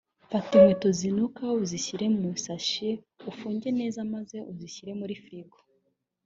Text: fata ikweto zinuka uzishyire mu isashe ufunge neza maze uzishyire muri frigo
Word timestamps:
fata 0.31 0.55
ikweto 0.59 0.87
zinuka 0.99 1.43
uzishyire 1.61 2.05
mu 2.17 2.21
isashe 2.35 2.89
ufunge 3.31 3.69
neza 3.79 3.99
maze 4.13 4.37
uzishyire 4.51 4.91
muri 4.99 5.13
frigo 5.23 5.57